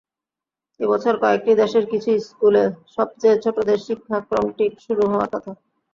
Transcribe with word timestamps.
এ 0.79 0.89
বছর 0.91 1.13
কয়েকটি 1.21 1.51
দেশের 1.61 1.85
কিছু 1.91 2.09
স্কুলে 2.27 2.63
সবচেয়ে 2.95 3.35
ছোটদের 3.43 3.79
শিক্ষাক্রমটি 3.87 4.65
শুরু 4.85 5.03
হওয়ার 5.07 5.29
কথা। 5.33 5.51